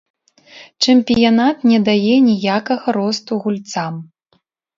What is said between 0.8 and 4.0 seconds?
Чэмпіянат не дае ніякага росту гульцам.